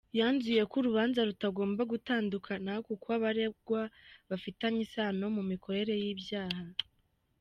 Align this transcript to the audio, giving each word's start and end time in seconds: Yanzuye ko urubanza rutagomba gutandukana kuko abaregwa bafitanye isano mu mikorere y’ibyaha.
Yanzuye 0.19 0.63
ko 0.69 0.75
urubanza 0.81 1.19
rutagomba 1.29 1.81
gutandukana 1.91 2.71
kuko 2.87 3.07
abaregwa 3.17 3.81
bafitanye 4.29 4.79
isano 4.87 5.25
mu 5.35 5.43
mikorere 5.51 5.93
y’ibyaha. 6.03 6.63